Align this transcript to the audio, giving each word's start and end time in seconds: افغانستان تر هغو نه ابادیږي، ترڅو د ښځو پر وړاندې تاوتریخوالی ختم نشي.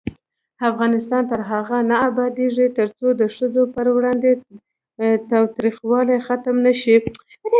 افغانستان 0.69 1.23
تر 1.31 1.39
هغو 1.51 1.79
نه 1.89 1.97
ابادیږي، 2.09 2.67
ترڅو 2.77 3.07
د 3.21 3.23
ښځو 3.35 3.63
پر 3.73 3.85
وړاندې 3.95 4.31
تاوتریخوالی 5.31 6.17
ختم 6.27 6.55
نشي. 6.65 6.97